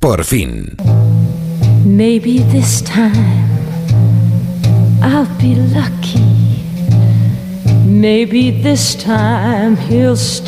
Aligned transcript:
Por 0.00 0.22
fin. 0.22 0.76
Maybe 1.84 2.38
this 2.38 2.82
time 2.82 3.50
I'll 5.02 5.26
be 5.40 5.56
lucky. 5.56 6.62
Maybe 7.84 8.52
this 8.62 8.94
time 8.94 9.76
he'll 9.76 10.14
stay. 10.16 10.46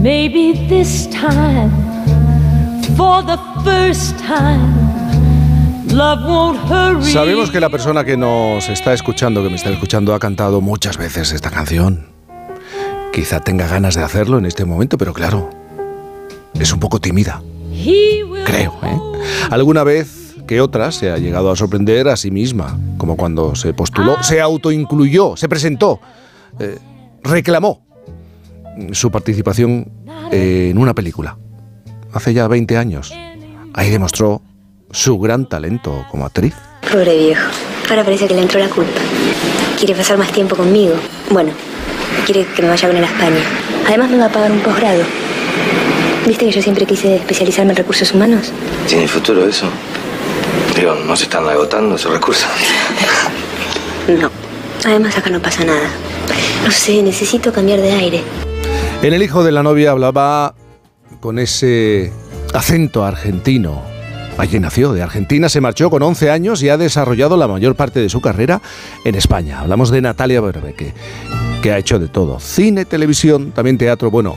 Maybe 0.00 0.52
this 0.68 1.08
time, 1.08 1.70
for 2.96 3.22
the 3.22 3.38
first 3.64 4.16
time. 4.20 4.87
Sabemos 7.02 7.50
que 7.50 7.58
la 7.58 7.70
persona 7.70 8.04
que 8.04 8.16
nos 8.16 8.68
está 8.68 8.92
escuchando, 8.92 9.42
que 9.42 9.48
me 9.48 9.56
está 9.56 9.70
escuchando, 9.70 10.14
ha 10.14 10.20
cantado 10.20 10.60
muchas 10.60 10.96
veces 10.96 11.32
esta 11.32 11.50
canción. 11.50 12.06
Quizá 13.12 13.40
tenga 13.40 13.66
ganas 13.66 13.96
de 13.96 14.04
hacerlo 14.04 14.38
en 14.38 14.46
este 14.46 14.64
momento, 14.64 14.96
pero 14.96 15.12
claro, 15.12 15.50
es 16.54 16.72
un 16.72 16.78
poco 16.78 17.00
tímida. 17.00 17.42
Creo, 18.46 18.78
¿eh? 18.84 18.96
Alguna 19.50 19.82
vez 19.82 20.36
que 20.46 20.60
otra 20.60 20.92
se 20.92 21.10
ha 21.10 21.18
llegado 21.18 21.50
a 21.50 21.56
sorprender 21.56 22.06
a 22.06 22.16
sí 22.16 22.30
misma, 22.30 22.78
como 22.96 23.16
cuando 23.16 23.56
se 23.56 23.74
postuló, 23.74 24.22
se 24.22 24.40
autoincluyó, 24.40 25.36
se 25.36 25.48
presentó, 25.48 25.98
eh, 26.60 26.78
reclamó 27.24 27.82
su 28.92 29.10
participación 29.10 29.90
en 30.30 30.78
una 30.78 30.94
película. 30.94 31.36
Hace 32.12 32.34
ya 32.34 32.46
20 32.46 32.76
años. 32.76 33.12
Ahí 33.74 33.90
demostró 33.90 34.42
su 34.90 35.18
gran 35.18 35.46
talento 35.48 36.06
como 36.10 36.26
actriz. 36.26 36.54
Pobre 36.90 37.16
viejo. 37.18 37.50
Ahora 37.90 38.04
parece 38.04 38.26
que 38.26 38.34
le 38.34 38.42
entró 38.42 38.60
la 38.60 38.68
culpa. 38.68 39.00
Quiere 39.78 39.94
pasar 39.94 40.18
más 40.18 40.32
tiempo 40.32 40.56
conmigo. 40.56 40.94
Bueno, 41.30 41.52
quiere 42.24 42.46
que 42.46 42.62
me 42.62 42.68
vaya 42.68 42.88
con 42.88 42.96
él 42.96 43.04
a 43.04 43.06
España. 43.06 43.40
Además 43.86 44.10
me 44.10 44.18
va 44.18 44.26
a 44.26 44.32
pagar 44.32 44.50
un 44.50 44.60
posgrado. 44.60 45.02
¿Viste 46.26 46.44
que 46.44 46.52
yo 46.52 46.62
siempre 46.62 46.84
quise 46.84 47.16
especializarme 47.16 47.72
en 47.72 47.76
recursos 47.76 48.12
humanos? 48.12 48.52
¿Tiene 48.86 49.08
futuro 49.08 49.46
eso? 49.46 49.66
Digo, 50.76 50.94
¿no 50.94 51.16
se 51.16 51.24
están 51.24 51.48
agotando 51.48 51.96
esos 51.96 52.12
recursos? 52.12 52.48
No. 54.08 54.30
Además 54.84 55.16
acá 55.16 55.30
no 55.30 55.40
pasa 55.40 55.64
nada. 55.64 55.88
No 56.64 56.70
sé, 56.70 57.02
necesito 57.02 57.52
cambiar 57.52 57.80
de 57.80 57.92
aire. 57.92 58.22
En 59.02 59.14
El 59.14 59.22
hijo 59.22 59.44
de 59.44 59.52
la 59.52 59.62
novia 59.62 59.92
hablaba 59.92 60.54
con 61.20 61.38
ese 61.38 62.12
acento 62.52 63.04
argentino. 63.04 63.97
Allí 64.38 64.60
nació, 64.60 64.92
de 64.92 65.02
Argentina 65.02 65.48
se 65.48 65.60
marchó 65.60 65.90
con 65.90 66.00
11 66.00 66.30
años 66.30 66.62
y 66.62 66.68
ha 66.68 66.76
desarrollado 66.76 67.36
la 67.36 67.48
mayor 67.48 67.74
parte 67.74 67.98
de 67.98 68.08
su 68.08 68.20
carrera 68.20 68.62
en 69.04 69.16
España. 69.16 69.58
Hablamos 69.58 69.90
de 69.90 70.00
Natalia 70.00 70.40
Berbeque, 70.40 70.94
que 71.60 71.72
ha 71.72 71.78
hecho 71.78 71.98
de 71.98 72.06
todo. 72.06 72.38
Cine, 72.38 72.84
televisión, 72.84 73.50
también 73.50 73.78
teatro. 73.78 74.12
Bueno, 74.12 74.36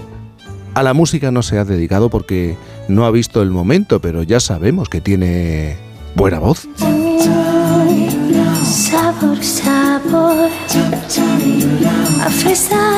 a 0.74 0.82
la 0.82 0.96
música 0.96 1.30
no 1.30 1.44
se 1.44 1.60
ha 1.60 1.66
dedicado 1.66 2.10
porque 2.10 2.58
no 2.88 3.06
ha 3.06 3.12
visto 3.12 3.44
el 3.44 3.52
momento, 3.52 4.02
pero 4.02 4.24
ya 4.24 4.40
sabemos 4.40 4.90
que 4.90 5.02
tiene 5.02 5.78
buena 6.16 6.40
voz. 6.40 6.68
Sabor, 8.64 9.44
sabor, 9.44 10.50
a 12.22 12.30
fresa 12.30 12.98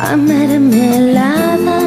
a 0.00 0.16
mermelada. 0.16 1.78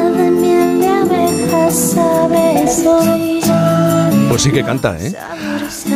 Pues 4.28 4.42
sí 4.42 4.50
que 4.50 4.64
canta, 4.64 4.96
¿eh? 4.98 5.12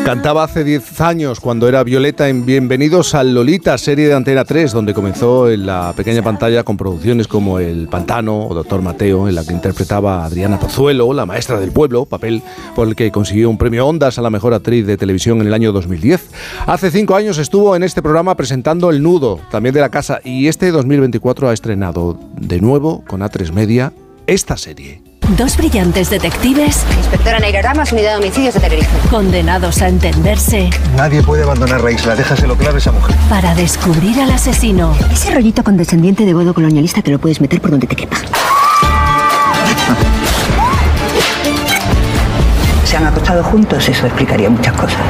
Cantaba 0.05 0.45
hace 0.45 0.65
10 0.65 1.01
años 1.01 1.41
cuando 1.41 1.67
era 1.69 1.83
Violeta 1.83 2.29
en 2.29 2.45
Bienvenidos 2.45 3.15
al 3.15 3.35
Lolita, 3.35 3.79
serie 3.79 4.07
de 4.07 4.15
Antena 4.15 4.45
3, 4.45 4.73
donde 4.73 4.93
comenzó 4.93 5.51
en 5.51 5.65
la 5.65 5.95
pequeña 5.97 6.23
pantalla 6.23 6.63
con 6.63 6.77
producciones 6.77 7.27
como 7.27 7.59
El 7.59 7.89
Pantano 7.89 8.47
o 8.47 8.55
Doctor 8.55 8.83
Mateo, 8.83 9.29
en 9.29 9.35
la 9.35 9.45
que 9.45 9.55
interpretaba 9.55 10.23
a 10.23 10.27
Adriana 10.27 10.61
Pozuelo, 10.61 11.13
la 11.15 11.25
maestra 11.25 11.59
del 11.59 11.73
pueblo, 11.73 12.05
papel 12.05 12.43
por 12.75 12.89
el 12.89 12.95
que 12.95 13.11
consiguió 13.11 13.49
un 13.49 13.57
premio 13.57 13.87
Ondas 13.87 14.19
a 14.19 14.23
la 14.23 14.29
mejor 14.29 14.53
actriz 14.53 14.87
de 14.87 14.99
televisión 14.99 15.41
en 15.41 15.47
el 15.47 15.55
año 15.55 15.73
2010. 15.73 16.29
Hace 16.67 16.91
5 16.91 17.17
años 17.17 17.39
estuvo 17.39 17.75
en 17.75 17.83
este 17.83 18.03
programa 18.03 18.37
presentando 18.37 18.91
El 18.91 19.03
Nudo, 19.03 19.41
también 19.51 19.75
de 19.75 19.81
la 19.81 19.89
casa, 19.89 20.21
y 20.23 20.49
este 20.49 20.71
2024 20.71 21.49
ha 21.49 21.55
estrenado 21.55 22.19
de 22.39 22.61
nuevo 22.61 23.03
con 23.07 23.23
A3 23.23 23.53
Media 23.53 23.95
esta 24.27 24.59
serie. 24.59 25.06
Dos 25.37 25.57
brillantes 25.57 26.09
detectives 26.09 26.85
Inspectora 26.99 27.41
Neira 27.41 27.61
Ramas, 27.61 27.93
unidad 27.93 28.13
de 28.13 28.17
homicidios 28.19 28.55
de 28.55 28.61
terrorismo. 28.61 28.99
condenados 29.11 29.83
a 29.83 29.89
entenderse 29.89 30.71
Nadie 30.97 31.23
puede 31.23 31.43
abandonar 31.43 31.83
la 31.83 31.91
isla, 31.91 32.15
déjaselo 32.15 32.57
claro 32.57 32.77
a 32.77 32.79
esa 32.79 32.93
mujer. 32.93 33.15
para 33.29 33.55
descubrir 33.55 34.21
al 34.21 34.31
asesino. 34.31 34.95
Ese 35.11 35.35
rollito 35.35 35.65
condescendiente 35.65 36.25
de 36.25 36.33
godo 36.33 36.55
colonialista 36.55 37.03
te 37.03 37.11
lo 37.11 37.19
puedes 37.19 37.41
meter 37.41 37.61
por 37.61 37.71
donde 37.71 37.87
te 37.89 37.97
quepa. 37.97 38.17
Se 42.85 42.97
han 42.97 43.07
acostado 43.07 43.43
juntos, 43.43 43.89
eso 43.89 44.07
explicaría 44.07 44.49
muchas 44.49 44.73
cosas. 44.75 45.01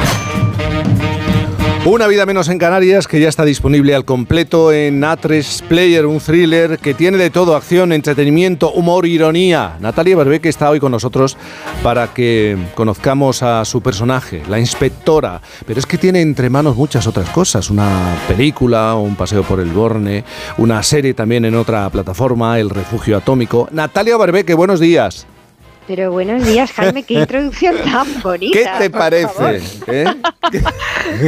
Una 1.89 2.07
vida 2.07 2.25
menos 2.25 2.49
en 2.49 2.59
Canarias 2.59 3.07
que 3.07 3.21
ya 3.21 3.29
está 3.29 3.45
disponible 3.45 3.95
al 3.95 4.03
completo 4.03 4.73
en 4.73 5.01
A3 5.03 5.63
Player, 5.69 6.05
un 6.05 6.19
thriller 6.19 6.79
que 6.79 6.93
tiene 6.93 7.17
de 7.17 7.29
todo, 7.29 7.55
acción, 7.55 7.93
entretenimiento, 7.93 8.73
humor, 8.73 9.05
ironía. 9.05 9.77
Natalia 9.79 10.17
Barbeque 10.17 10.49
está 10.49 10.69
hoy 10.69 10.81
con 10.81 10.91
nosotros 10.91 11.37
para 11.83 12.13
que 12.13 12.57
conozcamos 12.75 13.41
a 13.41 13.63
su 13.63 13.81
personaje, 13.81 14.43
la 14.49 14.59
inspectora, 14.59 15.41
pero 15.65 15.79
es 15.79 15.85
que 15.85 15.97
tiene 15.97 16.19
entre 16.19 16.49
manos 16.49 16.75
muchas 16.75 17.07
otras 17.07 17.29
cosas, 17.29 17.69
una 17.69 18.17
película, 18.27 18.95
un 18.95 19.15
paseo 19.15 19.43
por 19.43 19.61
el 19.61 19.69
Borne, 19.69 20.25
una 20.57 20.83
serie 20.83 21.13
también 21.13 21.45
en 21.45 21.55
otra 21.55 21.89
plataforma, 21.89 22.59
El 22.59 22.69
Refugio 22.69 23.15
Atómico. 23.15 23.69
Natalia 23.71 24.17
Barbeque, 24.17 24.55
buenos 24.55 24.81
días. 24.81 25.25
Pero 25.87 26.11
buenos 26.11 26.45
días, 26.45 26.71
Jaime, 26.73 27.03
qué 27.03 27.13
introducción 27.21 27.75
tan 27.85 28.21
bonita. 28.21 28.57
¿Qué 28.77 28.83
te 28.83 28.89
parece? 28.89 29.61
eh? 29.87 30.05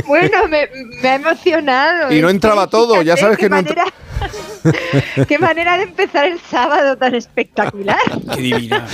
Bueno, 0.08 0.47
me, 0.50 0.68
me 1.02 1.09
ha 1.09 1.16
emocionado. 1.16 2.12
Y 2.14 2.20
no 2.22 2.28
que, 2.28 2.31
entraba 2.34 2.68
todo, 2.68 3.02
ya 3.02 3.16
sabes 3.16 3.38
qué 3.38 3.44
que 3.46 3.50
no 3.50 3.58
entra- 3.58 3.86
manera, 3.86 5.25
Qué 5.28 5.40
manera 5.40 5.78
de 5.78 5.84
empezar 5.84 6.25
el 6.25 6.38
sábado 6.40 6.97
tan 6.97 7.16
espectacular. 7.16 7.97
Qué 8.36 8.42
divina. 8.42 8.86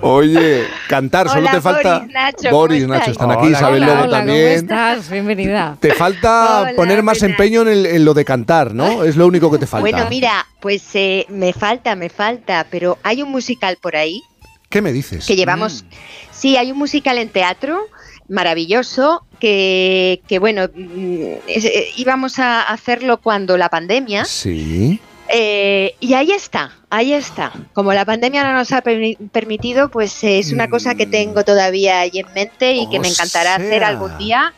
Oye, 0.00 0.64
cantar, 0.88 1.28
solo 1.28 1.42
Hola, 1.42 1.50
te 1.52 1.60
falta. 1.60 1.98
Boris, 2.00 2.12
Nacho, 2.12 2.36
¿cómo 2.42 2.56
Boris, 2.56 2.86
Nacho, 2.88 3.10
están 3.12 3.30
aquí, 3.30 3.46
Hola, 3.46 3.56
Isabel 3.56 3.82
hola, 3.84 3.86
Lobo 3.86 3.98
hola, 4.04 4.10
¿cómo 4.18 4.26
también. 4.26 4.48
estás? 4.52 5.10
Bienvenida. 5.10 5.76
Te 5.78 5.94
falta 5.94 6.62
Hola, 6.62 6.72
poner 6.74 7.02
más 7.04 7.20
buenas. 7.20 7.30
empeño 7.38 7.62
en, 7.62 7.68
el- 7.68 7.86
en 7.86 8.04
lo 8.04 8.14
de 8.14 8.24
cantar, 8.24 8.74
¿no? 8.74 9.04
Es 9.04 9.14
lo 9.16 9.26
único 9.28 9.50
que 9.52 9.58
te 9.58 9.66
falta. 9.68 9.88
Bueno, 9.88 10.06
mira, 10.10 10.44
pues 10.60 10.82
eh, 10.94 11.26
me 11.28 11.52
falta, 11.52 11.94
me 11.94 12.08
falta, 12.08 12.66
pero 12.68 12.98
hay 13.04 13.22
un 13.22 13.30
musical 13.30 13.78
por 13.80 13.94
ahí 13.94 14.20
¿Qué 14.74 14.82
me 14.82 14.92
dices? 14.92 15.24
que 15.24 15.36
llevamos. 15.36 15.84
Mm. 15.84 15.86
Sí, 16.32 16.56
hay 16.56 16.72
un 16.72 16.78
musical 16.78 17.16
en 17.18 17.28
teatro 17.30 17.80
maravilloso 18.28 19.24
que, 19.38 20.20
que 20.28 20.38
bueno, 20.38 20.68
mm, 20.74 21.22
es- 21.46 21.64
eh, 21.64 21.90
íbamos 21.96 22.38
a 22.38 22.62
hacerlo 22.62 23.20
cuando 23.20 23.56
la 23.56 23.68
pandemia. 23.68 24.24
Sí. 24.24 25.00
Eh, 25.28 25.94
y 26.00 26.12
ahí 26.14 26.32
está, 26.32 26.72
ahí 26.90 27.12
está. 27.14 27.52
Como 27.72 27.94
la 27.94 28.04
pandemia 28.04 28.44
no 28.44 28.52
nos 28.52 28.72
ha 28.72 28.82
permi- 28.82 29.16
permitido, 29.30 29.90
pues 29.90 30.22
eh, 30.24 30.38
es 30.38 30.52
una 30.52 30.68
cosa 30.68 30.94
que 30.96 31.06
tengo 31.06 31.44
todavía 31.44 32.00
ahí 32.00 32.10
en 32.14 32.26
mente 32.34 32.72
y 32.74 32.90
que 32.90 32.98
Mm. 32.98 33.02
Me 33.02 33.08
encantará 33.08 33.54
hacer 33.54 33.84
algún 33.84 34.18
día. 34.18 34.52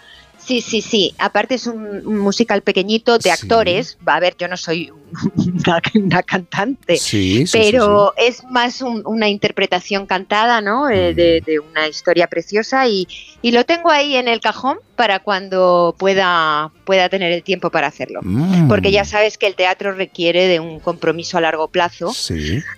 Sí, 0.47 0.61
sí, 0.61 0.81
sí. 0.81 1.13
Aparte 1.19 1.57
es 1.57 1.67
un, 1.67 2.07
un 2.07 2.19
musical 2.19 2.63
pequeñito 2.63 3.19
de 3.19 3.33
actores. 3.33 3.99
Va 4.07 4.15
a 4.15 4.21
ver, 4.21 4.37
yo 4.39 4.47
no 4.47 4.57
soy 4.57 4.93
una, 5.37 5.83
una 5.95 6.23
cantante. 6.23 6.97
Sí, 6.99 7.39
sí, 7.39 7.47
sí, 7.49 7.59
Pero 7.59 8.15
es 8.17 8.45
más 8.45 8.81
un- 8.81 9.03
una 9.07 9.29
interpretación 9.29 10.07
cantada, 10.07 10.61
¿no? 10.61 10.89
Eh, 10.89 11.15
de, 11.15 11.41
de 11.45 11.59
una 11.59 11.89
historia 11.89 12.29
preciosa 12.29 12.87
y, 12.87 13.09
y 13.43 13.51
lo 13.51 13.65
tengo 13.65 13.91
ahí 13.91 14.15
en 14.15 14.29
el 14.29 14.41
cajón 14.41 14.79
para 14.95 15.19
cuando 15.19 15.97
pueda, 15.99 16.71
pueda 16.85 17.09
tener 17.09 17.33
el 17.33 17.43
tiempo 17.43 17.71
para 17.71 17.89
hacerlo. 17.89 18.21
Mm. 18.23 18.69
Porque 18.69 18.93
ya 18.93 19.05
sabes 19.05 19.39
que 19.39 19.49
el 19.49 19.57
teatro 19.57 19.93
requiere 19.95 20.47
de 20.47 20.61
un 20.61 20.79
compromiso 20.79 21.39
a 21.39 21.41
largo 21.41 21.67
plazo, 21.69 22.13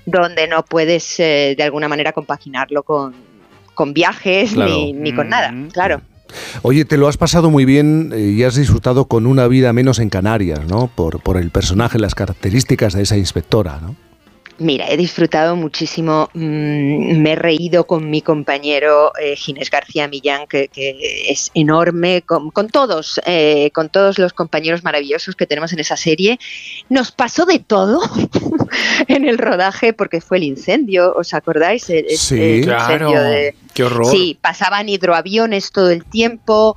donde 0.07 0.49
no 0.49 0.65
puedes 0.65 1.21
eh, 1.21 1.55
de 1.55 1.63
alguna 1.65 1.89
manera 1.89 2.13
compaginarlo 2.13 2.83
con, 2.83 3.15
con 3.75 3.93
viajes 3.93 4.53
Claro. 4.55 4.71
ni, 4.73 4.93
ni 4.95 5.13
con 5.15 5.29
nada, 5.29 5.53
Mm. 5.53 5.69
claro. 5.69 6.01
Oye, 6.63 6.85
te 6.85 6.97
lo 6.97 7.09
has 7.09 7.17
pasado 7.17 7.51
muy 7.51 7.65
bien 7.65 8.13
eh, 8.15 8.35
y 8.37 8.43
has 8.45 8.57
disfrutado 8.57 9.07
con 9.07 9.27
una 9.27 9.49
vida 9.49 9.73
menos 9.73 9.99
en 9.99 10.11
Canarias, 10.11 10.61
¿no? 10.67 10.91
Por, 10.95 11.37
el 11.37 11.51
personaje, 11.51 11.99
las 11.99 12.15
características 12.15 12.95
de 12.95 13.03
esa 13.03 13.17
inspectora, 13.17 13.79
¿no? 13.81 13.97
Mira, 14.61 14.91
he 14.91 14.97
disfrutado 14.97 15.55
muchísimo, 15.55 16.31
mm, 16.35 17.21
me 17.21 17.33
he 17.33 17.37
reído 17.37 17.87
con 17.87 18.11
mi 18.11 18.23
compañero 18.23 19.13
eh, 19.17 19.37
Ginés 19.37 19.71
García 19.71 20.09
Millán, 20.09 20.49
que, 20.49 20.69
es 21.29 21.53
enorme, 21.55 22.23
con, 22.23 22.51
con 22.51 22.69
todos, 22.69 23.21
eh, 23.25 23.71
con 23.73 23.89
todos 23.89 24.19
los 24.19 24.33
compañeros 24.33 24.83
maravillosos 24.83 25.37
que 25.37 25.47
tenemos 25.47 25.73
en 25.73 25.79
esa 25.79 25.97
serie. 25.97 26.41
Nos 26.89 27.13
pasó 27.13 27.47
de 27.47 27.61
todo 27.61 28.01
en 29.09 29.27
el 29.29 29.39
rodaje 29.39 29.93
porque 29.93 30.21
fue 30.21 30.39
el 30.39 30.45
incendio, 30.45 31.15
¿os 31.15 31.35
acordáis? 31.35 31.89
El, 31.91 32.07
el- 32.09 32.17
Sí, 32.19 32.41
el 32.41 32.65
Claro. 32.65 33.11
de- 33.11 33.55
Qué 33.75 33.85
horror. 33.85 34.07
Sí, 34.11 34.39
pasaban 34.41 34.89
hidroaviones 34.89 35.71
todo 35.73 35.91
el 35.91 36.05
tiempo. 36.05 36.75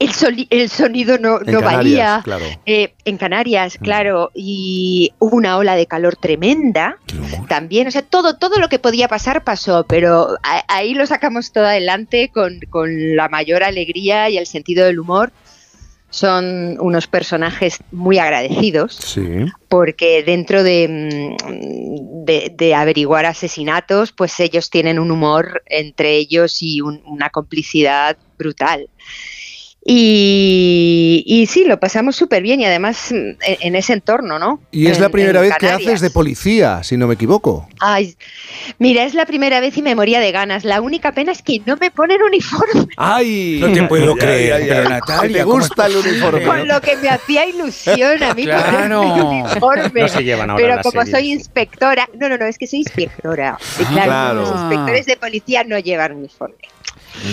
el, 0.00 0.12
soli- 0.12 0.46
el 0.50 0.68
sonido 0.68 1.18
no, 1.18 1.40
En 1.44 1.52
no 1.52 1.60
Canarias, 1.60 1.72
valía. 1.72 2.20
claro. 2.22 2.44
Eh, 2.66 2.94
en 3.04 3.16
Canarias, 3.18 3.78
Mm. 3.80 3.82
claro, 3.84 4.30
y 4.32 5.12
hubo 5.18 5.36
una 5.36 5.56
ola 5.56 5.74
de 5.74 5.86
calor 5.86 6.14
tremenda 6.14 6.98
también, 7.48 7.88
o 7.88 7.90
sea, 7.90 8.02
todo, 8.02 8.36
todo 8.36 8.60
lo 8.60 8.68
que 8.68 8.78
podía 8.78 9.08
pasar 9.08 9.42
pasó, 9.42 9.84
pero 9.88 10.36
a- 10.44 10.62
ahí 10.68 10.94
lo 10.94 11.04
sacamos 11.04 11.50
todo 11.50 11.66
adelante 11.66 12.30
con, 12.32 12.60
con 12.70 13.16
la 13.16 13.28
mayor 13.28 13.64
alegría 13.64 14.30
y 14.30 14.38
el 14.38 14.46
sentido 14.46 14.86
del 14.86 15.00
humor. 15.00 15.32
Son 16.10 16.76
unos 16.80 17.06
personajes 17.06 17.78
muy 17.90 18.18
agradecidos 18.18 18.96
Sí. 18.96 19.44
porque 19.68 20.22
dentro 20.22 20.62
de, 20.62 20.88
mm, 20.88 22.24
de- 22.24 22.52
de 22.56 22.74
averiguar 22.74 23.26
asesinatos, 23.26 24.12
pues 24.12 24.38
ellos 24.40 24.70
tienen 24.70 24.98
un 24.98 25.10
humor 25.10 25.62
entre 25.66 26.16
ellos 26.16 26.62
y 26.62 26.80
un- 26.80 27.02
una 27.06 27.28
complicidad 27.30 28.16
brutal. 28.38 28.88
Y, 29.84 31.22
y 31.26 31.46
sí, 31.46 31.64
lo 31.64 31.80
pasamos 31.80 32.14
súper 32.16 32.42
bien 32.42 32.60
y 32.60 32.64
además 32.66 33.10
mm, 33.10 33.14
en, 33.14 33.38
en 33.60 33.76
ese 33.76 33.94
entorno, 33.94 34.38
¿no? 34.38 34.60
Y 34.70 34.86
es 34.86 34.96
En- 34.98 35.02
la 35.04 35.08
primera 35.08 35.40
vez 35.40 35.54
que 35.58 35.68
haces 35.68 36.00
de 36.00 36.10
policía, 36.10 36.82
si 36.82 36.96
no 36.96 37.06
me 37.06 37.14
equivoco. 37.14 37.68
Ay, 37.80 38.16
mira, 38.78 39.04
es 39.04 39.14
la 39.14 39.24
primera 39.24 39.60
vez 39.60 39.76
y 39.78 39.82
me 39.82 39.94
moría 39.94 40.20
de 40.20 40.30
ganas. 40.32 40.64
La 40.64 40.80
única 40.80 41.12
pena 41.12 41.32
es 41.32 41.42
que 41.42 41.60
no 41.64 41.76
me 41.76 41.90
ponen 41.90 42.22
uniforme, 42.22 42.86
¡Ay! 42.96 43.58
No 43.60 43.72
te 43.72 43.82
puedo 43.84 44.14
creer, 44.16 44.52
ay, 44.54 44.62
ay. 44.62 44.68
pero 44.68 44.88
Natalia, 44.88 45.38
¿Te 45.38 45.44
¿cómo 45.44 45.54
gusta 45.58 45.86
el 45.86 45.96
uniforme? 45.96 46.42
con 46.44 46.68
lo 46.68 46.80
que 46.80 46.96
me 46.96 47.08
hacía 47.08 47.46
ilusión 47.46 48.22
a 48.22 48.34
mí 48.34 48.44
Claro. 48.44 49.02
uniforme. 49.30 50.02
No 50.02 50.08
se 50.08 50.24
llevan 50.24 50.50
ahora 50.50 50.62
Pero 50.62 50.74
las 50.76 50.82
como 50.82 51.00
series. 51.02 51.16
soy 51.18 51.30
inspectora, 51.32 52.08
no, 52.18 52.28
no, 52.28 52.36
no, 52.36 52.46
es 52.46 52.58
que 52.58 52.66
soy 52.66 52.80
inspectora. 52.80 53.56
Y 53.78 53.84
Ah, 53.84 53.88
claro, 53.92 54.04
claro. 54.10 54.34
los 54.40 54.50
inspectores 54.60 55.06
de 55.06 55.16
policía 55.16 55.64
no 55.64 55.78
llevan 55.78 56.12
uniforme. 56.12 56.56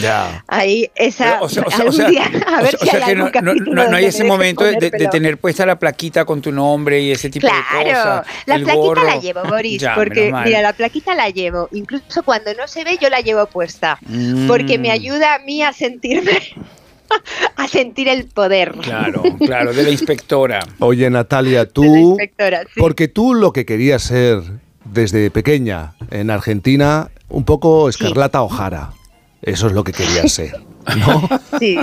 Ya. 0.01 0.43
Ahí, 0.47 0.89
esa, 0.95 1.41
o 1.41 1.49
sea, 1.49 1.63
o 1.65 1.71
sea, 1.71 1.85
o 1.85 1.91
sea, 1.91 2.09
día, 2.09 2.23
a 2.47 2.61
ver 2.61 2.71
sea- 2.71 2.79
si 2.79 2.87
o 2.87 2.91
sea 2.91 2.99
hay 3.05 3.13
que 3.13 3.15
no, 3.15 3.25
algún 3.25 3.45
no- 3.45 3.53
no- 3.83 3.89
no 3.91 3.95
hay 3.97 4.05
ese 4.05 4.23
momento 4.23 4.63
de, 4.63 4.71
de- 4.71 4.77
de 4.79 4.89
ponérmelo. 4.89 5.09
tener 5.11 5.37
puesta 5.37 5.65
la 5.65 5.77
plaquita 5.79 6.25
con 6.25 6.41
tu 6.41 6.51
nombre 6.51 6.99
y 7.01 7.11
ese 7.11 7.29
tipo 7.29 7.47
de 7.47 7.53
Claro, 7.53 7.89
cosas. 7.89 8.27
la 8.45 8.55
el 8.55 8.63
plaquita 8.63 8.83
gorro. 8.85 9.03
la 9.03 9.17
llevo, 9.19 9.43
Boris, 9.43 9.81
Ya, 9.81 9.95
porque 9.95 10.33
mira, 10.45 10.61
la 10.61 10.73
plaquita 10.73 11.13
la 11.15 11.29
llevo. 11.29 11.69
Incluso 11.71 12.23
cuando 12.23 12.53
no 12.55 12.67
se 12.67 12.83
ve, 12.83 12.97
yo 12.99 13.09
la 13.09 13.19
llevo 13.21 13.45
puesta, 13.47 13.97
Mm. 14.07 14.47
porque 14.47 14.77
me 14.79 14.91
ayuda 14.91 15.35
a 15.35 15.39
mí 15.39 15.61
a 15.61 15.71
sentirme, 15.73 16.31
a 17.55 17.67
sentir 17.67 18.07
el 18.07 18.25
poder. 18.27 18.73
Claro, 18.81 19.21
claro, 19.45 19.73
de 19.73 19.83
la 19.83 19.89
inspectora. 19.89 20.59
Oye, 20.79 21.09
Natalia, 21.09 21.59
de 21.59 21.65
la 21.65 21.71
tú... 21.71 21.83
inspectora, 22.11 22.61
sí. 22.63 22.79
Porque 22.79 23.07
tú 23.07 23.33
lo 23.33 23.53
que 23.53 23.65
querías 23.65 24.01
ser 24.03 24.41
desde 24.83 25.29
pequeña 25.31 25.93
en 26.11 26.29
Argentina, 26.29 27.09
un 27.29 27.43
poco 27.45 27.89
Escarlata 27.89 28.41
O'Hara. 28.41 28.91
Eso 29.45 29.67
es 29.67 29.73
lo 29.73 29.83
que 29.83 29.91
querías 29.93 30.31
ser. 30.33 30.53
¿no? 30.97 31.27
Sí, 31.59 31.77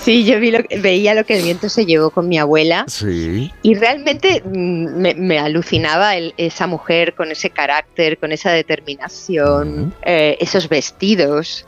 sí, 0.00 0.24
yo 0.24 0.40
vi 0.40 0.50
lo, 0.50 0.60
veía 0.80 1.14
lo 1.14 1.24
que 1.24 1.36
el 1.36 1.42
viento 1.42 1.68
se 1.68 1.84
llevó 1.86 2.10
con 2.10 2.26
mi 2.28 2.38
abuela 2.38 2.84
Sí. 2.88 3.50
y 3.62 3.74
realmente 3.74 4.42
mm, 4.44 4.96
me, 4.96 5.14
me 5.14 5.38
alucinaba 5.38 6.16
el- 6.16 6.32
esa 6.38 6.66
mujer 6.66 7.14
con 7.14 7.30
ese 7.30 7.50
carácter, 7.50 8.18
con 8.18 8.32
esa 8.32 8.50
determinación, 8.50 9.94
eh, 10.04 10.36
esos 10.40 10.68
vestidos, 10.68 11.66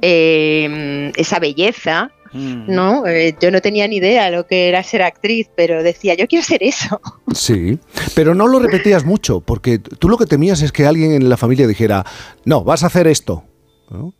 eh, 0.00 1.12
esa 1.16 1.38
belleza. 1.38 2.10
Mm. 2.30 2.64
¿no? 2.74 3.06
Eh, 3.06 3.34
yo 3.40 3.50
no 3.50 3.62
tenía 3.62 3.88
ni 3.88 3.96
idea 3.96 4.30
lo 4.30 4.46
que 4.46 4.68
era 4.68 4.82
ser 4.82 5.00
actriz, 5.00 5.48
pero 5.56 5.82
decía, 5.82 6.12
yo 6.14 6.26
quiero 6.28 6.44
ser 6.44 6.62
eso. 6.62 7.00
Sí, 7.34 7.78
pero 8.14 8.34
no 8.34 8.46
lo 8.46 8.58
repetías 8.58 9.06
mucho, 9.06 9.40
porque 9.40 9.78
tú 9.78 10.10
lo 10.10 10.18
que 10.18 10.26
temías 10.26 10.60
es 10.60 10.70
que 10.70 10.84
alguien 10.86 11.12
en 11.12 11.30
la 11.30 11.38
familia 11.38 11.66
dijera, 11.66 12.04
no, 12.44 12.62
vas 12.64 12.82
a 12.84 12.88
hacer 12.88 13.06
esto. 13.06 13.44
¿No? 13.90 14.12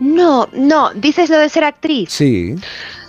No, 0.00 0.48
no, 0.52 0.92
dices 0.94 1.30
lo 1.30 1.38
de 1.38 1.48
ser 1.48 1.64
actriz. 1.64 2.10
Sí, 2.10 2.54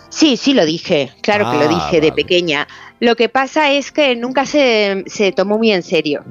Sí, 0.09 0.37
sí 0.37 0.53
lo 0.53 0.65
dije, 0.65 1.11
claro 1.21 1.51
que 1.51 1.57
Ah, 1.57 1.63
lo 1.63 1.67
dije 1.67 1.99
de 1.99 2.13
pequeña. 2.13 2.69
Lo 3.01 3.17
que 3.17 3.27
pasa 3.27 3.73
es 3.73 3.91
que 3.91 4.15
nunca 4.15 4.45
se, 4.45 5.03
se 5.07 5.33
tomó 5.33 5.57
muy 5.57 5.73
en 5.73 5.83
serio. 5.83 6.23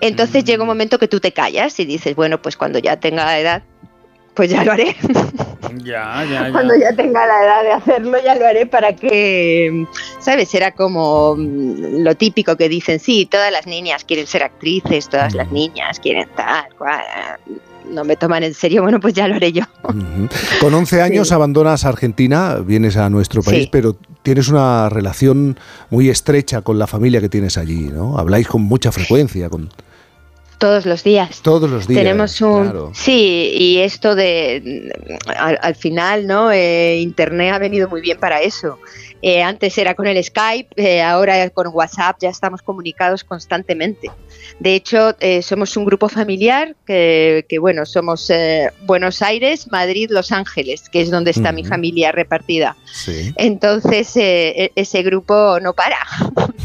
Entonces 0.00 0.44
llega 0.44 0.62
un 0.62 0.68
momento 0.68 0.98
que 0.98 1.06
tú 1.08 1.20
te 1.20 1.32
callas 1.32 1.78
y 1.78 1.84
dices, 1.84 2.16
bueno, 2.16 2.40
pues 2.40 2.56
cuando 2.56 2.78
ya 2.78 2.98
tenga 2.98 3.26
la 3.26 3.38
edad, 3.38 3.62
pues 4.34 4.50
ya 4.50 4.64
lo 4.64 4.72
haré. 4.72 4.96
Ya, 5.84 6.24
ya, 6.24 6.46
ya. 6.46 6.52
Cuando 6.52 6.74
ya 6.76 6.92
tenga 6.94 7.26
la 7.26 7.44
edad 7.44 7.62
de 7.62 7.72
hacerlo, 7.72 8.18
ya 8.24 8.34
lo 8.34 8.46
haré 8.46 8.66
para 8.66 8.94
que, 8.96 9.86
¿sabes? 10.18 10.52
Era 10.54 10.72
como 10.72 11.36
mm, 11.36 12.02
lo 12.02 12.14
típico 12.16 12.56
que 12.56 12.68
dicen, 12.68 12.98
sí, 12.98 13.26
todas 13.30 13.52
las 13.52 13.66
niñas 13.66 14.04
quieren 14.04 14.26
ser 14.26 14.42
actrices, 14.42 15.08
todas 15.08 15.34
las 15.34 15.50
niñas 15.52 16.00
quieren 16.00 16.28
tal, 16.36 16.64
cual. 16.76 17.00
No 17.88 18.04
me 18.04 18.14
toman 18.16 18.44
en 18.44 18.54
serio, 18.54 18.82
bueno, 18.82 19.00
pues 19.00 19.14
ya 19.14 19.26
lo 19.26 19.34
haré 19.34 19.52
yo. 19.52 19.62
Con 20.60 20.74
11 20.74 21.02
años 21.02 21.28
Sí. 21.28 21.34
abandonas 21.34 21.84
Argentina, 21.84 22.56
vienes 22.64 22.96
a 22.96 23.10
nuestro 23.10 23.42
país, 23.42 23.64
Sí. 23.64 23.68
pero 23.72 23.96
tienes 24.22 24.48
una 24.48 24.88
relación 24.88 25.58
muy 25.90 26.08
estrecha 26.08 26.62
con 26.62 26.78
la 26.78 26.86
familia 26.86 27.20
que 27.20 27.28
tienes 27.28 27.58
allí, 27.58 27.90
¿no? 27.92 28.16
Habláis 28.18 28.46
con 28.46 28.62
mucha 28.62 28.92
frecuencia, 28.92 29.48
con 29.48 29.70
Todos 30.60 30.84
los 30.84 31.02
días. 31.02 31.40
todos 31.42 31.68
los 31.70 31.88
días. 31.88 31.98
Tenemos 32.02 32.40
un 32.42 32.64
claro. 32.64 32.92
sí 32.94 33.50
y 33.54 33.78
esto 33.78 34.14
de 34.14 34.92
al, 35.36 35.58
al 35.60 35.74
final 35.74 36.26
no 36.26 36.52
Eh, 36.52 36.98
internet 37.00 37.54
ha 37.54 37.58
venido 37.58 37.88
muy 37.88 38.02
bien 38.02 38.18
para 38.18 38.40
eso. 38.42 38.78
Eh, 39.22 39.42
antes 39.42 39.76
era 39.78 39.94
con 39.94 40.06
el 40.06 40.22
Skype, 40.22 40.70
eh, 40.76 41.02
ahora 41.02 41.48
con 41.50 41.66
WhatsApp 41.68 42.16
ya 42.20 42.30
estamos 42.30 42.62
comunicados 42.62 43.22
constantemente. 43.24 44.10
De 44.58 44.74
hecho, 44.74 45.14
eh, 45.20 45.42
somos 45.42 45.76
un 45.76 45.84
grupo 45.84 46.08
familiar 46.08 46.74
que, 46.86 47.44
que, 47.48 47.58
bueno, 47.58 47.84
somos 47.86 48.30
eh, 48.30 48.70
Buenos 48.86 49.20
Aires, 49.22 49.70
Madrid, 49.70 50.08
Los 50.10 50.32
Ángeles, 50.32 50.88
que 50.90 51.02
es 51.02 51.10
donde 51.10 51.32
está 51.32 51.52
mi 51.52 51.64
familia 51.64 52.12
repartida. 52.12 52.76
Sí. 52.90 53.32
Entonces, 53.36 54.16
eh, 54.16 54.64
e- 54.64 54.72
ese 54.76 55.02
grupo 55.02 55.58
no 55.60 55.74
para, 55.74 55.98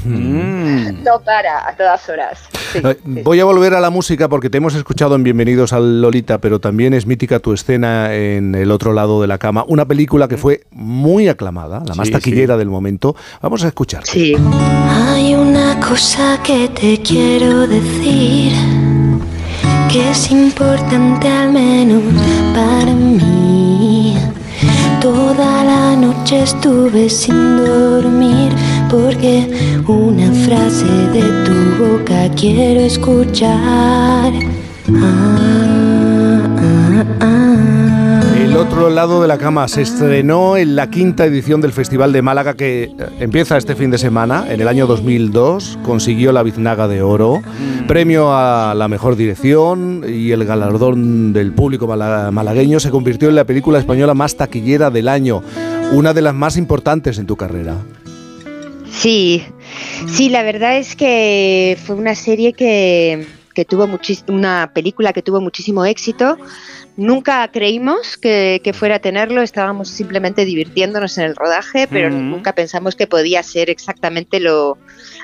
Mm. 0.06 1.04
no 1.04 1.19
para 1.24 1.68
a 1.68 1.75
todas 1.75 2.08
horas. 2.10 2.40
Sí, 2.72 2.80
sí. 2.80 3.22
Voy 3.24 3.40
a 3.40 3.46
volver 3.46 3.74
a 3.74 3.80
la 3.80 3.90
música 3.90 4.28
porque 4.30 4.50
te 4.50 4.58
hemos 4.58 4.75
escuchado 4.75 5.16
en 5.16 5.24
Bienvenidos 5.24 5.74
al 5.74 6.01
Lolita, 6.01 6.40
pero 6.40 6.60
también 6.60 6.94
es 6.94 7.06
mítica 7.06 7.40
tu 7.40 7.54
escena 7.54 8.13
en 8.13 8.54
El 8.56 8.72
otro 8.72 8.94
lado 8.94 9.22
de 9.22 9.28
la 9.28 9.38
cama, 9.38 9.63
una 9.68 9.86
película 9.86 10.28
que 10.28 10.38
fue 10.38 10.62
muy 10.72 11.28
aclamada, 11.28 11.81
la 11.86 11.96
más 11.96 12.08
Sí, 12.08 12.13
taquillera 12.45 12.57
del 12.57 12.69
momento. 12.69 13.15
Vamos 13.42 13.63
a 13.63 13.68
escuchar. 13.68 14.03
Sí. 14.06 14.36
Hay 14.89 15.36
una 15.36 15.80
cosa 15.80 16.39
que 16.44 16.69
te 16.69 17.01
quiero 17.01 17.68
decir 17.68 18.53
que 19.92 20.12
es 20.12 20.31
importante 20.31 21.27
al 21.27 21.51
menos 21.51 22.03
para 22.53 22.94
mí. 22.94 24.18
Toda 25.01 25.63
la 25.63 25.95
noche 25.95 26.44
estuve 26.44 27.09
sin 27.09 27.58
dormir 27.58 28.51
porque 28.89 29.84
una 29.88 30.31
frase 30.46 30.86
de 31.13 31.24
tu 31.46 31.84
boca 31.84 32.29
quiero 32.36 32.81
escuchar. 32.81 34.31
Ah, 34.93 36.41
ah, 36.58 37.05
ah. 37.22 37.35
El 38.55 38.62
otro 38.62 38.89
lado 38.89 39.21
de 39.21 39.27
la 39.27 39.38
cama 39.38 39.67
se 39.67 39.81
estrenó 39.81 40.55
en 40.55 40.77
la 40.77 40.89
quinta 40.89 41.25
edición 41.25 41.59
del 41.59 41.74
Festival 41.74 42.13
de 42.13 42.21
Málaga 42.21 42.53
que 42.53 42.83
eh, 42.83 42.91
empieza 43.19 43.57
este 43.57 43.75
fin 43.75 43.91
de 43.91 43.97
semana. 43.97 44.45
En 44.50 44.62
el 44.62 44.69
año 44.69 44.88
2002 44.88 45.77
consiguió 45.83 46.31
la 46.31 46.41
Biznaga 46.41 46.88
de 46.88 47.01
Oro, 47.01 47.41
premio 47.85 48.33
a 48.33 48.74
la 48.74 48.88
mejor 48.88 49.17
dirección 49.17 50.05
y 50.07 50.31
el 50.31 50.45
galardón 50.45 51.33
del 51.33 51.51
público 51.51 51.85
mala- 51.85 52.31
malagueño. 52.31 52.79
Se 52.79 52.91
convirtió 52.91 53.27
en 53.27 53.35
la 53.35 53.43
película 53.43 53.77
española 53.77 54.13
más 54.13 54.38
taquillera 54.38 54.89
del 54.89 55.09
año, 55.09 55.43
una 55.91 56.13
de 56.13 56.21
las 56.21 56.33
más 56.33 56.55
importantes 56.55 57.17
en 57.17 57.25
tu 57.25 57.35
carrera. 57.35 57.75
Sí, 58.89 59.43
sí, 60.07 60.29
la 60.29 60.43
verdad 60.43 60.77
es 60.77 60.95
que 60.95 61.77
fue 61.85 61.97
una 61.97 62.15
serie 62.15 62.53
que, 62.53 63.27
que 63.53 63.65
tuvo 63.65 63.85
una 64.29 64.71
película 64.74 65.12
que 65.12 65.21
tuvo 65.21 65.41
muchísimo 65.41 65.83
éxito. 65.83 66.38
Nunca 66.98 67.46
creímos 67.50 68.16
que, 68.16 68.62
que 68.64 68.72
fuera 68.72 68.96
a 68.96 69.00
tenerlo, 69.00 69.42
estábamos 69.42 69.90
simplemente 69.90 70.46
divirtiéndonos 70.46 71.18
en 71.18 71.25
el 71.25 71.36
rodaje, 71.36 71.88
pero 71.90 72.08
Ujú. 72.08 72.18
nunca 72.18 72.54
pensamos 72.56 72.96
que 72.96 73.06
podía 73.06 73.44
ser 73.44 73.70
exactamente 73.70 74.40
lo 74.40 74.78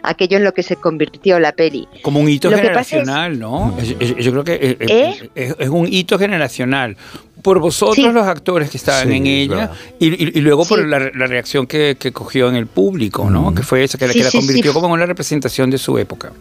aquello 0.03 0.37
en 0.37 0.43
lo 0.43 0.53
que 0.53 0.63
se 0.63 0.75
convirtió 0.75 1.39
la 1.39 1.53
peli. 1.53 1.87
Como 2.01 2.19
un 2.19 2.27
hito 2.27 2.49
Lo 2.49 2.57
generacional, 2.57 3.39
¿no? 3.39 3.77
Es- 3.81 3.95
es- 3.99 4.15
yo 4.25 4.31
creo 4.31 4.43
que 4.43 4.53
eh, 4.55 4.77
eh, 4.79 4.87
¿Eh? 4.89 5.29
es, 5.35 5.55
es 5.59 5.69
un 5.69 5.87
hito 5.91 6.19
generacional. 6.19 6.97
Por 7.41 7.59
vosotros, 7.59 7.95
Sí. 7.95 8.03
los 8.11 8.27
actores 8.27 8.69
que 8.69 8.77
estaban 8.77 9.07
Sí, 9.07 9.15
en 9.15 9.25
ella, 9.25 9.71
y, 9.99 10.07
y- 10.09 10.31
y 10.37 10.41
luego 10.41 10.65
por 10.65 10.85
la, 10.85 10.99
la 10.99 11.25
reacción 11.25 11.65
que, 11.67 11.95
que 11.97 12.11
cogió 12.11 12.49
en 12.49 12.55
el 12.55 12.67
público, 12.67 13.29
¿no? 13.29 13.49
Mm. 13.51 13.55
Que 13.55 13.63
fue 13.63 13.83
esa, 13.83 13.97
que, 13.97 14.07
que 14.09 14.19
la 14.23 14.29
sí, 14.29 14.39
sí. 14.41 14.45
convirtió 14.45 14.73
como 14.73 14.87
en 14.87 14.91
una 14.93 15.05
representación 15.07 15.69
de 15.71 15.77
su 15.79 15.97
época. 15.97 16.33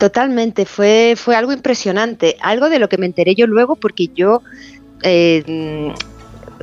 Totalmente, 0.00 0.64
fue, 0.64 1.12
fue 1.14 1.36
algo 1.36 1.52
impresionante, 1.52 2.38
algo 2.40 2.70
de 2.70 2.78
lo 2.78 2.88
que 2.88 2.96
me 2.96 3.04
enteré 3.04 3.34
yo 3.34 3.46
luego 3.46 3.76
porque 3.76 4.08
yo 4.08 4.40
eh, 5.02 5.92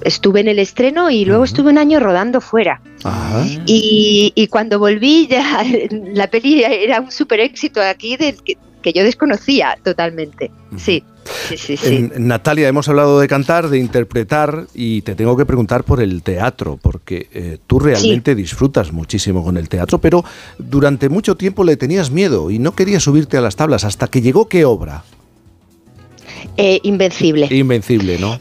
estuve 0.01 0.39
en 0.39 0.47
el 0.47 0.57
estreno 0.57 1.11
y 1.11 1.23
luego 1.23 1.43
estuve 1.43 1.69
un 1.69 1.77
año 1.77 1.99
rodando 1.99 2.41
fuera. 2.41 2.81
Ajá. 3.03 3.45
Y, 3.67 4.33
y 4.33 4.47
cuando 4.47 4.79
volví 4.79 5.27
ya 5.27 5.63
la 5.91 6.25
peli 6.31 6.63
era 6.63 6.99
un 6.99 7.11
super 7.11 7.39
éxito 7.39 7.79
aquí 7.79 8.17
del 8.17 8.41
que, 8.41 8.57
que 8.81 8.91
yo 8.91 9.03
desconocía 9.03 9.77
totalmente. 9.83 10.49
Sí. 10.75 11.03
Sí, 11.49 11.57
sí, 11.57 11.77
sí. 11.77 11.95
En- 11.95 12.27
Natalia, 12.27 12.67
hemos 12.67 12.87
hablado 12.89 13.19
de 13.19 13.27
cantar, 13.27 13.69
de 13.69 13.77
interpretar 13.79 14.67
y 14.73 15.01
te 15.01 15.15
tengo 15.15 15.35
que 15.37 15.45
preguntar 15.45 15.83
por 15.83 16.01
el 16.01 16.23
teatro, 16.23 16.77
porque 16.81 17.27
eh, 17.33 17.57
tú 17.67 17.79
realmente 17.79 18.35
disfrutas 18.35 18.91
muchísimo 18.91 19.43
con 19.43 19.57
el 19.57 19.69
teatro, 19.69 19.99
pero 19.99 20.23
durante 20.57 21.09
mucho 21.09 21.35
tiempo 21.37 21.63
le 21.63 21.77
tenías 21.77 22.11
miedo 22.11 22.51
y 22.51 22.59
no 22.59 22.73
querías 22.73 23.03
subirte 23.03 23.37
a 23.37 23.41
las 23.41 23.55
tablas 23.55 23.83
hasta 23.83 24.07
que 24.07 24.21
llegó 24.21 24.47
qué 24.47 24.65
obra? 24.65 25.03
Eh, 26.57 26.79
invencible. 26.83 27.47
Invencible, 27.51 28.17
¿no? 28.19 28.39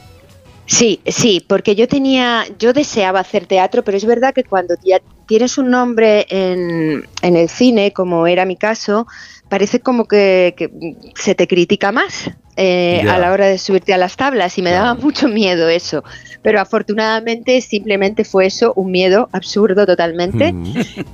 Sí, 0.66 1.00
sí, 1.06 1.44
porque 1.46 1.76
yo 1.76 1.86
tenía, 1.86 2.44
yo 2.58 2.72
deseaba 2.72 3.20
hacer 3.20 3.46
teatro, 3.46 3.84
pero 3.84 3.96
es 3.96 4.04
verdad 4.04 4.34
que 4.34 4.42
cuando 4.42 4.74
ya 4.84 5.00
tienes 5.26 5.58
un 5.58 5.70
nombre 5.70 6.26
en, 6.28 7.06
en 7.22 7.36
el 7.36 7.48
cine, 7.48 7.92
como 7.92 8.26
era 8.26 8.44
mi 8.44 8.56
caso, 8.56 9.06
parece 9.48 9.78
como 9.78 10.06
que, 10.08 10.54
que 10.56 10.70
se 11.14 11.36
te 11.36 11.46
critica 11.46 11.92
más 11.92 12.30
eh, 12.56 13.02
a 13.08 13.18
la 13.18 13.32
hora 13.32 13.46
de 13.46 13.58
subirte 13.58 13.92
a 13.92 13.98
las 13.98 14.16
tablas 14.16 14.56
y 14.56 14.62
me 14.62 14.70
daba 14.70 14.94
mucho 14.94 15.28
miedo 15.28 15.68
eso. 15.68 16.02
Pero 16.42 16.60
afortunadamente 16.60 17.60
simplemente 17.60 18.24
fue 18.24 18.46
eso, 18.46 18.72
un 18.76 18.90
miedo 18.90 19.28
absurdo 19.32 19.86
totalmente. 19.86 20.54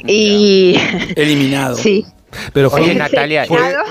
y 0.06 0.76
Eliminado. 1.16 1.76
sí. 1.76 2.06
Pero 2.54 2.70
fue, 2.70 2.80
Oye, 2.80 2.94
Natalia, 2.94 3.44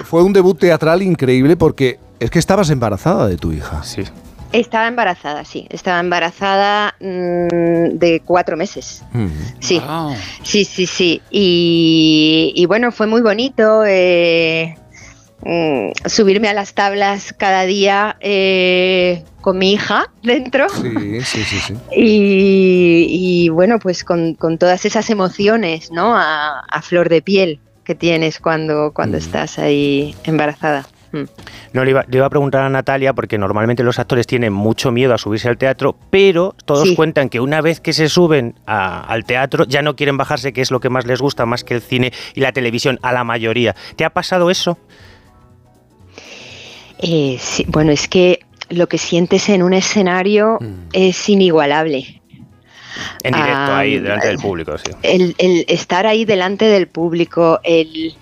fue, 0.03 0.23
un 0.23 0.33
debut 0.33 0.57
teatral 0.57 1.03
increíble 1.03 1.55
porque 1.55 1.99
es 2.19 2.31
que 2.31 2.39
estabas 2.39 2.71
embarazada 2.71 3.27
de 3.27 3.37
tu 3.37 3.51
hija. 3.51 3.83
Sí. 3.83 4.03
Estaba 4.51 4.87
embarazada, 4.87 5.45
sí. 5.45 5.67
Estaba 5.69 5.99
embarazada 5.99 6.95
mm, 6.99 7.97
de 7.97 8.21
cuatro 8.25 8.57
meses. 8.57 9.03
Sí, 9.59 9.81
sí, 10.43 10.65
sí, 10.65 10.85
sí. 10.87 11.21
Y, 11.29 12.51
y 12.55 12.65
bueno, 12.65 12.91
fue 12.91 13.07
muy 13.07 13.21
bonito 13.21 13.83
eh, 13.85 14.75
mm, 15.43 15.91
subirme 16.07 16.47
a 16.49 16.53
las 16.53 16.73
tablas 16.73 17.33
cada 17.37 17.63
día 17.65 18.17
eh, 18.19 19.23
con 19.41 19.57
mi 19.57 19.73
hija 19.73 20.05
dentro. 20.23 20.67
Sí, 20.69 21.21
sí, 21.21 21.43
sí, 21.43 21.57
sí. 21.59 21.73
Y, 21.95 23.05
y 23.09 23.49
bueno, 23.49 23.79
pues 23.79 24.03
con, 24.03 24.35
con 24.35 24.57
todas 24.57 24.85
esas 24.85 25.09
emociones, 25.09 25.91
¿no? 25.91 26.15
A, 26.15 26.59
a 26.61 26.81
flor 26.81 27.09
de 27.09 27.21
piel 27.21 27.59
que 27.83 27.95
tienes 27.95 28.39
cuando, 28.39 28.91
cuando 28.93 29.17
estás 29.17 29.57
ahí 29.59 30.15
embarazada. 30.23 30.85
Mm. 31.13 31.23
No, 31.73 31.83
le 31.83 31.91
iba, 31.91 32.05
le 32.07 32.17
iba 32.17 32.25
a 32.25 32.29
preguntar 32.29 32.61
a 32.61 32.69
Natalia, 32.69 33.11
porque 33.13 33.37
normalmente 33.37 33.83
los 33.83 33.99
actores 33.99 34.27
tienen 34.27 34.53
mucho 34.53 34.91
miedo 34.91 35.13
a 35.13 35.17
subirse 35.17 35.49
al 35.49 35.57
teatro, 35.57 35.97
pero 36.09 36.55
todos 36.65 36.87
Sí. 36.87 36.95
cuentan 36.95 37.27
que 37.27 37.39
una 37.41 37.59
vez 37.59 37.81
que 37.81 37.91
se 37.91 38.07
suben 38.07 38.55
a- 38.65 39.01
al 39.01 39.25
teatro 39.25 39.65
ya 39.65 39.81
no 39.81 39.95
quieren 39.97 40.15
bajarse, 40.15 40.53
que 40.53 40.61
es 40.61 40.71
lo 40.71 40.79
que 40.79 40.89
más 40.89 41.05
les 41.05 41.19
gusta, 41.19 41.45
más 41.45 41.63
que 41.65 41.73
el 41.75 41.81
cine 41.81 42.13
y 42.33 42.39
la 42.41 42.51
televisión, 42.53 42.97
a 43.01 43.11
la 43.11 43.23
mayoría. 43.25 43.75
¿Te 43.97 44.05
ha 44.05 44.09
pasado 44.11 44.49
eso? 44.51 44.77
Eh, 47.01 47.37
sí, 47.39 47.65
bueno, 47.67 47.91
es 47.91 48.07
que 48.07 48.39
lo 48.69 48.87
que 48.87 48.97
sientes 48.97 49.49
en 49.49 49.63
un 49.63 49.73
escenario 49.73 50.59
es 50.93 51.27
inigualable. 51.29 52.21
En 53.23 53.33
directo, 53.33 53.53
Ah, 53.55 53.79
ahí, 53.79 53.99
delante 53.99 54.27
del 54.27 54.37
público, 54.37 54.77
sí. 54.77 54.91
El, 55.03 55.35
el 55.37 55.65
estar 55.67 56.05
ahí 56.05 56.25
delante 56.25 56.65
del 56.65 56.87
público, 56.87 57.59
el, 57.63 58.13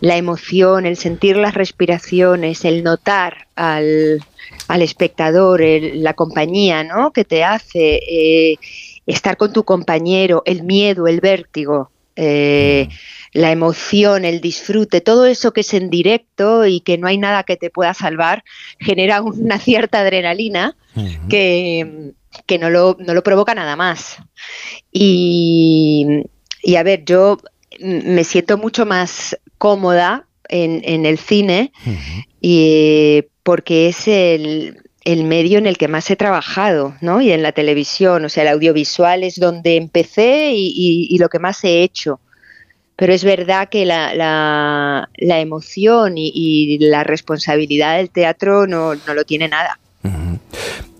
la 0.00 0.16
emoción, 0.16 0.84
el 0.86 0.96
sentir 0.96 1.36
las 1.36 1.54
respiraciones, 1.54 2.64
el 2.64 2.82
notar 2.82 3.46
al, 3.54 4.20
al 4.68 4.82
espectador, 4.82 5.62
el- 5.62 6.02
la 6.02 6.14
compañía 6.14 6.82
¿no? 6.84 7.12
que 7.12 7.24
te 7.24 7.44
hace, 7.44 8.00
eh, 8.08 8.56
estar 9.06 9.36
con 9.36 9.52
tu 9.52 9.64
compañero, 9.64 10.42
el 10.44 10.64
miedo, 10.64 11.06
el 11.06 11.20
vértigo, 11.20 11.90
eh, 12.16 12.88
la 13.32 13.52
emoción, 13.52 14.24
el 14.24 14.40
disfrute, 14.40 15.00
todo 15.00 15.26
eso 15.26 15.52
que 15.52 15.60
es 15.60 15.74
en 15.74 15.90
directo 15.90 16.66
y 16.66 16.80
que 16.80 16.96
no 16.96 17.06
hay 17.06 17.18
nada 17.18 17.44
que 17.44 17.56
te 17.56 17.70
pueda 17.70 17.92
salvar, 17.92 18.42
genera 18.78 19.20
una 19.22 19.58
cierta 19.58 20.00
adrenalina 20.00 20.76
que, 21.28 22.12
que 22.46 22.58
no, 22.58 22.70
lo, 22.70 22.96
no 22.98 23.12
lo 23.12 23.22
provoca 23.22 23.54
nada 23.54 23.76
más. 23.76 24.16
Y, 24.90 26.22
y 26.62 26.76
a 26.76 26.82
ver, 26.82 27.04
yo 27.04 27.38
mm, 27.80 28.14
me 28.14 28.24
siento 28.24 28.56
mucho 28.56 28.86
más 28.86 29.38
cómoda 29.58 30.26
en, 30.48 30.80
en 30.84 31.04
el 31.04 31.18
cine 31.18 31.72
y, 32.40 33.24
porque 33.42 33.88
es 33.88 34.08
el, 34.08 34.85
el 35.06 35.24
medio 35.24 35.56
en 35.58 35.66
el 35.66 35.78
que 35.78 35.88
más 35.88 36.10
he 36.10 36.16
trabajado, 36.16 36.94
¿no? 37.00 37.20
Y 37.22 37.30
en 37.32 37.42
la 37.42 37.52
televisión, 37.52 38.24
o 38.24 38.28
sea, 38.28 38.42
el 38.42 38.48
audiovisual 38.50 39.22
es 39.22 39.40
donde 39.40 39.76
empecé 39.76 40.52
y, 40.52 40.66
y- 40.74 41.06
y 41.08 41.18
lo 41.18 41.28
que 41.28 41.38
más 41.38 41.62
he 41.64 41.82
hecho. 41.82 42.20
Pero 42.96 43.12
es 43.12 43.24
verdad 43.24 43.68
que 43.70 43.84
la, 43.86 44.14
la- 44.14 45.08
la 45.16 45.40
emoción 45.40 46.18
y, 46.18 46.32
y 46.34 46.78
la 46.80 47.04
responsabilidad 47.04 47.96
del 47.98 48.10
teatro 48.10 48.66
no, 48.66 48.94
no 48.94 49.14
lo 49.14 49.24
tiene 49.24 49.48
nada. 49.48 49.78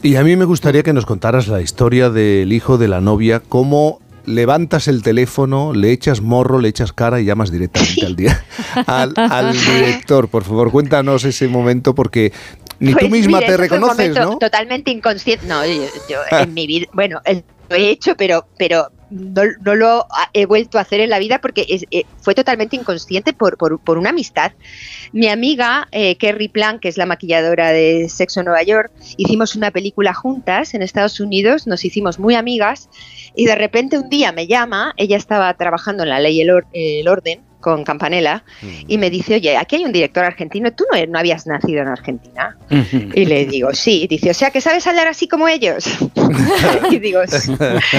Y 0.03 0.15
a 0.17 0.23
mí 0.23 0.37
me 0.37 0.45
gustaría 0.45 0.83
que 0.85 0.93
nos 0.93 1.05
contaras 1.07 1.49
la 1.49 1.61
historia 1.61 2.11
del 2.11 2.53
hijo 2.53 2.79
de 2.79 2.87
la 2.89 3.01
novia, 3.01 3.41
cómo 3.41 4.01
levantas 4.25 4.89
el 4.89 5.03
teléfono, 5.03 5.73
le 5.73 5.91
echas 5.93 6.21
morro, 6.21 6.61
le 6.61 6.69
echas 6.69 6.93
cara 6.93 7.21
y 7.21 7.25
llamas 7.25 7.51
directamente 7.51 8.05
al, 8.07 8.15
día, 8.17 8.45
al, 8.87 9.13
al 9.17 9.53
director. 9.53 10.29
Por 10.29 10.45
favor, 10.45 10.71
cuéntanos 10.71 11.25
ese 11.25 11.49
momento 11.49 11.95
porque 11.95 12.33
ni 12.79 12.93
tú 12.93 12.99
Pues 13.01 13.11
misma 13.11 13.39
mira, 13.39 13.47
te 13.53 13.57
reconoces, 13.57 14.11
¿no? 14.19 14.39
Totalmente 14.39 14.91
inconsciente. 14.91 15.47
No, 15.47 15.65
yo, 15.67 15.87
yo 16.07 16.19
en 16.31 16.55
mi 16.55 16.67
vida, 16.67 16.87
bueno, 16.93 17.21
eh, 17.25 17.43
lo 17.69 17.77
he 17.77 17.91
hecho, 17.91 18.15
pero, 18.17 18.47
pero 18.59 18.89
no, 19.11 19.43
no 19.65 19.75
lo 19.75 20.07
he 20.33 20.47
vuelto 20.47 20.79
a 20.79 20.83
hacer 20.83 21.01
en 21.01 21.11
la 21.11 21.19
vida 21.19 21.41
porque 21.41 21.65
es- 21.69 21.85
eh, 21.91 22.05
fue 22.23 22.35
totalmente 22.35 22.77
inconsciente 22.77 23.33
por, 23.33 23.57
por, 23.57 23.81
por 23.81 23.99
una 23.99 24.11
amistad. 24.11 24.53
Mi 25.13 25.29
amiga 25.29 25.89
eh, 25.93 26.17
Kerry 26.17 26.49
Plan, 26.49 26.79
que 26.81 26.89
es 26.89 26.97
la 26.97 27.07
maquilladora 27.07 27.73
de 27.73 28.09
Sexo 28.09 28.43
Nueva 28.43 28.63
York, 28.63 28.91
hicimos 29.17 29.55
una 29.57 29.71
película 29.71 30.13
juntas 30.15 30.75
en 30.75 30.83
Estados 30.83 31.21
Unidos, 31.21 31.67
nos 31.67 31.85
hicimos 31.85 32.19
muy 32.19 32.35
amigas 32.35 32.89
y 33.35 33.47
de 33.47 33.55
repente 33.55 33.99
un 33.99 34.09
día 34.09 34.33
me 34.33 34.47
llama, 34.47 34.93
ella 34.97 35.17
estaba 35.17 35.53
trabajando 35.55 36.03
en 36.03 36.11
la 36.11 36.21
ley 36.21 36.39
y 36.39 36.41
el, 36.43 36.51
or- 36.51 36.67
el 36.73 37.09
orden 37.09 37.46
con 37.61 37.85
Campanella 37.85 38.45
y 38.87 38.99
me 38.99 39.11
dice, 39.11 39.35
oye, 39.37 39.57
aquí 39.57 39.77
hay 39.77 39.85
un 39.85 39.93
director 39.93 40.25
argentino, 40.25 40.73
tú 40.73 40.85
no, 40.93 41.07
no 41.07 41.19
habías 41.19 41.47
nacido 41.47 41.83
en 41.83 41.89
Argentina. 41.89 42.57
Y 42.71 43.25
le 43.25 43.47
digo, 43.47 43.73
sí. 43.73 44.07
Dice, 44.09 44.31
o 44.31 44.35
sea, 44.35 44.51
que 44.51 44.61
sabes 44.61 44.87
hablar 44.87 45.09
así 45.09 45.27
como 45.29 45.49
ellos. 45.49 45.85
y, 46.91 46.99
digo, 46.99 47.21
"Sí". 47.27 47.53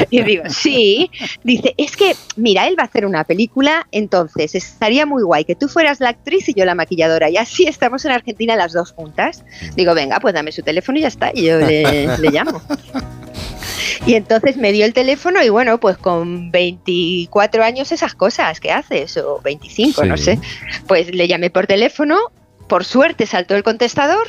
y 0.10 0.22
digo, 0.24 0.44
sí. 0.50 1.12
Dice, 1.44 1.74
es 1.78 1.96
que, 1.96 2.16
mira, 2.36 2.68
él 2.68 2.76
va 2.78 2.84
a 2.84 2.86
hacer 2.88 3.06
una 3.06 3.24
película, 3.24 3.88
entonces 3.92 4.56
estaría 4.56 5.06
muy 5.06 5.24
guay 5.24 5.46
que 5.46 5.56
tú 5.56 5.68
fueras 5.68 6.00
la 6.00 6.10
actriz 6.10 6.48
y 6.50 6.54
yo 6.54 6.66
la 6.66 6.76
maquilladora. 6.76 7.30
Y 7.30 7.38
así 7.38 7.68
estamos 7.68 8.06
en 8.06 8.12
Argentina 8.12 8.56
las 8.56 8.74
dos 8.74 8.92
juntas. 8.94 9.44
Digo, 9.76 9.94
venga, 9.94 10.20
pues 10.20 10.34
dame 10.34 10.52
su 10.52 10.62
teléfono 10.62 10.98
y 10.98 11.02
ya 11.02 11.08
está. 11.08 11.32
Y 11.34 11.46
yo 11.46 11.60
le, 11.60 12.18
le 12.18 12.30
llamo. 12.32 12.62
Y 14.06 14.16
entonces 14.16 14.58
me 14.58 14.72
dio 14.72 14.86
el 14.86 14.94
teléfono 14.94 15.44
y 15.44 15.50
bueno, 15.50 15.80
pues 15.80 15.98
con 15.98 16.52
24 16.52 17.64
años 17.64 17.92
esas 17.92 18.14
cosas 18.14 18.60
que 18.60 18.72
haces, 18.72 19.18
o 19.18 19.42
25, 19.44 20.06
no 20.06 20.18
sé. 20.18 20.40
Pues 20.88 21.14
le 21.14 21.28
llamé 21.28 21.50
por 21.50 21.68
teléfono, 21.68 22.18
por 22.68 22.86
suerte 22.86 23.26
saltó 23.26 23.56
el 23.56 23.64
contestador 23.64 24.28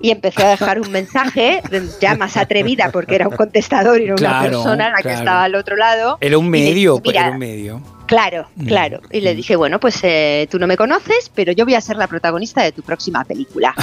y 0.00 0.10
empezó 0.10 0.44
a 0.44 0.50
dejar 0.50 0.80
un 0.80 0.90
mensaje 0.90 1.62
ya 2.00 2.14
más 2.16 2.36
atrevida 2.36 2.90
porque 2.92 3.14
era 3.14 3.28
un 3.28 3.36
contestador 3.36 4.00
y 4.00 4.04
era 4.04 4.14
una 4.14 4.42
persona 4.42 4.90
la 4.90 5.02
que 5.02 5.12
estaba 5.12 5.44
al 5.44 5.54
otro 5.54 5.76
lado. 5.76 6.18
Era 6.20 6.38
un 6.38 6.48
medio, 6.48 6.96
dije, 6.96 7.02
"Mira, 7.08 7.20
era 7.22 7.30
un 7.32 7.38
medio. 7.38 7.82
Claro, 8.06 8.48
claro. 8.66 9.00
Y 9.10 9.20
le 9.20 9.34
dije, 9.34 9.56
bueno, 9.56 9.80
pues 9.80 9.98
eh, 10.04 10.46
tú 10.48 10.60
no 10.60 10.68
me 10.68 10.76
conoces, 10.76 11.28
pero 11.34 11.50
yo 11.50 11.64
voy 11.64 11.74
a 11.74 11.80
ser 11.80 11.96
la 11.96 12.06
protagonista 12.06 12.62
de 12.62 12.70
tu 12.70 12.82
próxima 12.82 13.24
película. 13.24 13.74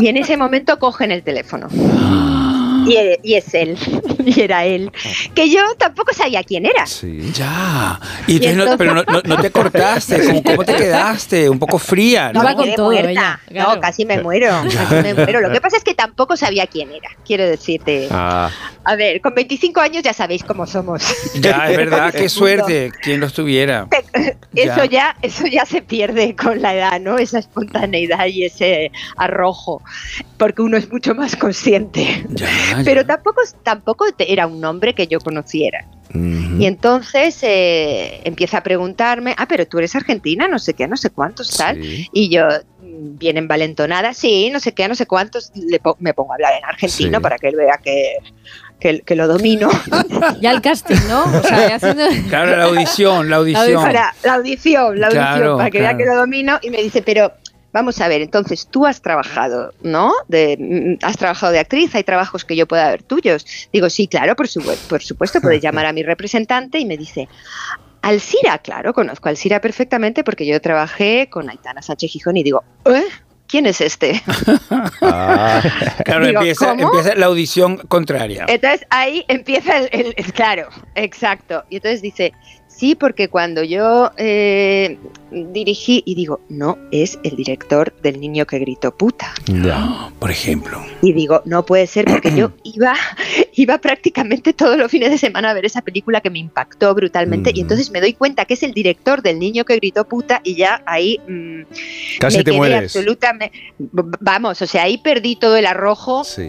Y 0.00 0.08
en 0.08 0.16
ese 0.16 0.38
momento 0.38 0.78
cogen 0.78 1.12
el 1.12 1.22
teléfono. 1.22 1.68
Y, 2.86 2.96
y 3.22 3.34
es 3.34 3.52
él, 3.54 3.76
y 4.24 4.40
era 4.40 4.64
él. 4.64 4.90
Que 5.34 5.50
yo 5.50 5.60
tampoco 5.78 6.12
sabía 6.14 6.42
quién 6.42 6.66
era. 6.66 6.84
Ya. 7.34 8.00
Y 8.26 8.32
Y 8.42 8.46
entonces 8.46 8.70
no- 8.72 8.78
pero 8.78 8.94
no, 8.94 9.02
no- 9.04 9.22
no 9.24 9.36
te 9.40 9.50
cortaste, 9.50 10.20
¿cómo, 10.26 10.42
cómo 10.42 10.64
te 10.64 10.74
quedaste? 10.74 11.48
Un 11.48 11.58
poco 11.58 11.78
fría, 11.78 12.32
¿no? 12.32 12.42
me 12.42 12.56
quedé 12.56 12.76
muerta. 12.76 13.40
No, 13.50 13.80
casi 13.80 14.04
me 14.04 14.20
muero. 14.22 14.48
Casi 14.72 14.94
me 15.02 15.14
muero. 15.14 15.40
Lo 15.40 15.50
que 15.52 15.60
pasa 15.60 15.76
es 15.76 15.84
que 15.84 15.94
tampoco 15.94 16.36
sabía 16.36 16.66
quién 16.66 16.90
era. 16.92 17.08
Quiero 17.24 17.46
decirte. 17.46 18.08
Ah, 18.10 18.50
A 18.84 18.96
ver, 18.96 19.20
con 19.20 19.34
25 19.34 19.80
años 19.80 20.02
ya 20.02 20.12
sabéis 20.12 20.42
cómo 20.44 20.66
somos. 20.66 21.02
Ya, 21.34 21.70
es 21.70 21.76
verdad, 21.76 22.12
qué 22.16 22.28
suerte, 22.28 22.92
quien 23.02 23.20
lo 23.20 23.26
estuviera. 23.26 23.86
Eso 24.54 24.84
Ya. 24.84 24.86
ya, 24.86 25.16
eso 25.22 25.46
ya 25.46 25.64
se 25.66 25.82
pierde 25.82 26.34
con 26.34 26.60
la 26.62 26.74
edad, 26.74 27.00
¿no? 27.00 27.18
Esa 27.18 27.38
espontaneidad 27.38 28.26
y 28.26 28.44
ese 28.44 28.90
arrojo, 29.16 29.82
porque 30.38 30.62
uno 30.62 30.76
es 30.76 30.90
mucho 30.90 31.14
más 31.14 31.36
consciente. 31.36 32.24
Pero 32.84 33.04
tampoco, 33.06 33.40
tampoco 33.62 34.06
te- 34.12 34.32
era 34.32 34.46
un 34.46 34.60
nombre 34.60 34.94
que 34.94 35.06
yo 35.06 35.20
conociera. 35.20 35.86
Y 36.12 36.66
entonces 36.66 37.38
eh, 37.42 38.20
empieza 38.24 38.58
a 38.58 38.62
preguntarme, 38.64 39.32
ah, 39.38 39.46
pero 39.46 39.64
tú 39.66 39.78
eres 39.78 39.94
argentina, 39.94 40.48
no 40.48 40.58
sé 40.58 40.74
qué, 40.74 40.88
no 40.88 40.96
sé 40.96 41.10
cuántos, 41.10 41.56
tal. 41.56 41.78
Y 41.80 42.28
yo, 42.28 42.48
mm, 42.82 43.16
bien 43.16 43.36
envalentonada, 43.36 44.12
sí, 44.12 44.50
no 44.50 44.58
sé 44.58 44.72
qué, 44.72 44.88
no 44.88 44.96
sé 44.96 45.06
cuántos, 45.06 45.52
le 45.54 45.78
po- 45.78 45.96
me 46.00 46.12
pongo 46.12 46.32
a 46.32 46.34
hablar 46.34 46.54
en 46.58 46.64
argentino 46.64 47.18
Sí. 47.18 47.22
para 47.22 47.38
que 47.38 47.48
él 47.48 47.54
vea 47.56 47.78
que, 47.82 48.16
que, 48.80 49.02
que 49.02 49.14
lo 49.14 49.28
domino. 49.28 49.68
Ya 50.40 50.50
el 50.50 50.60
casting, 50.60 50.96
¿no? 51.08 51.22
O 51.24 51.42
sea, 51.44 51.68
ya 51.68 51.74
haciendo... 51.76 52.04
Claro, 52.28 52.56
la 52.56 52.64
audición, 52.64 53.30
la 53.30 53.36
audición. 53.36 53.80
Para 53.80 54.12
la 54.24 54.34
audición, 54.34 54.98
la 54.98 55.06
audición, 55.06 55.26
Claro, 55.36 55.56
para 55.58 55.70
que 55.70 55.78
claro. 55.78 55.96
vea 55.96 56.04
que 56.06 56.10
lo 56.12 56.16
domino. 56.18 56.58
Y 56.62 56.70
me 56.70 56.78
dice, 56.82 57.02
pero 57.02 57.32
vamos 57.72 58.00
a 58.00 58.08
ver, 58.08 58.20
entonces 58.22 58.66
tú 58.70 58.86
has 58.86 59.00
trabajado, 59.02 59.72
¿no? 59.82 60.12
De, 60.28 60.56
mm, 61.00 61.04
has 61.04 61.16
trabajado 61.16 61.52
de 61.52 61.58
actriz, 61.60 61.94
hay 61.94 62.04
trabajos 62.04 62.44
que 62.44 62.56
yo 62.56 62.66
pueda 62.66 62.90
ver 62.90 63.02
tuyos. 63.02 63.46
Digo, 63.72 63.88
sí, 63.90 64.06
claro, 64.08 64.34
por, 64.36 64.48
su- 64.48 64.62
por 64.88 65.02
supuesto, 65.02 65.40
puedes 65.40 65.60
llamar 65.62 65.86
a 65.86 65.92
mi 65.92 66.02
representante 66.02 66.78
y 66.78 66.84
me 66.84 66.96
dice, 66.96 67.28
Alcira, 68.02 68.58
claro, 68.58 68.94
conozco 68.94 69.28
a 69.28 69.30
Alcira 69.30 69.60
perfectamente 69.60 70.24
porque 70.24 70.46
yo 70.46 70.60
trabajé 70.60 71.28
con 71.30 71.50
Aitana 71.50 71.82
Sánchez 71.82 72.10
Gijón 72.12 72.36
y 72.36 72.42
digo, 72.42 72.64
¿eh? 72.86 73.04
¿Quién 73.46 73.66
es 73.66 73.80
este? 73.80 74.22
Ah, 75.02 75.60
Claro, 76.04 76.26
Digo, 76.26 76.40
empieza, 76.40 76.72
empieza 76.72 77.14
la 77.16 77.26
audición 77.26 77.78
contraria. 77.88 78.46
Entonces 78.48 78.86
ahí 78.90 79.24
empieza 79.28 79.76
el, 79.78 79.88
el- 79.92 80.14
el- 80.16 80.32
claro, 80.32 80.68
exacto. 80.94 81.64
Y 81.68 81.76
entonces 81.76 82.00
dice, 82.02 82.32
sí, 82.80 82.94
porque 82.94 83.28
cuando 83.28 83.62
yo 83.62 84.10
eh, 84.16 84.98
dirigí 85.30 86.02
y 86.06 86.14
digo, 86.14 86.40
no, 86.48 86.78
es 86.90 87.18
el 87.22 87.36
director 87.36 87.92
del 88.02 88.18
niño 88.20 88.46
que 88.46 88.58
gritó 88.58 88.96
puta. 88.96 89.32
ya. 89.46 90.10
Por 90.18 90.30
ejemplo. 90.30 90.82
Y 91.02 91.12
digo, 91.12 91.42
no 91.44 91.64
puede 91.64 91.86
ser 91.86 92.04
porque 92.06 92.34
yo 92.34 92.52
iba, 92.64 92.94
iba 93.54 93.78
prácticamente 93.78 94.52
todos 94.52 94.76
los 94.76 94.90
fines 94.90 95.10
de 95.10 95.18
semana 95.18 95.50
a 95.50 95.54
ver 95.54 95.64
esa 95.66 95.82
película 95.82 96.20
que 96.20 96.30
me 96.30 96.38
impactó 96.38 96.94
brutalmente. 96.94 97.52
Y 97.54 97.60
entonces 97.60 97.90
me 97.90 98.00
doy 98.00 98.14
cuenta 98.14 98.44
que 98.46 98.54
es 98.54 98.62
el 98.62 98.72
director 98.72 99.22
del 99.22 99.38
niño 99.38 99.64
que 99.64 99.76
gritó 99.76 100.04
puta 100.06 100.40
y 100.44 100.56
ya 100.56 100.82
ahí 100.86 101.18
mm, 101.28 101.62
Casi 102.18 102.38
me 102.38 102.44
te 102.44 102.50
quedé 102.50 102.56
mueres. 102.58 102.82
absolutamente... 102.96 103.52
Vamos, 104.20 104.60
o 104.62 104.66
sea, 104.66 104.84
ahí 104.84 104.98
perdí 104.98 105.36
todo 105.36 105.56
el 105.56 105.66
arrojo 105.66 106.24
Sí. 106.24 106.48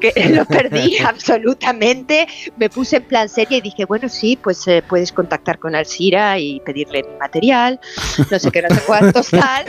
que 0.00 0.12
lo 0.30 0.44
perdí 0.46 0.98
absolutamente. 1.04 2.26
Me 2.56 2.68
puse 2.70 2.96
en 2.96 3.04
plan 3.04 3.28
seria 3.28 3.58
y 3.58 3.60
dije, 3.60 3.84
bueno, 3.84 4.08
sí, 4.08 4.38
pues 4.42 4.66
eh, 4.68 4.82
puedes 4.86 5.12
contactar 5.12 5.49
con 5.58 5.74
Alcira 5.74 6.38
y 6.38 6.60
pedirle 6.60 7.02
mi 7.02 7.16
material, 7.18 7.80
no 8.30 8.38
sé 8.38 8.50
qué, 8.50 8.62
no 8.62 8.74
sé 8.74 8.80
cuántos 8.86 9.30
tal. 9.30 9.64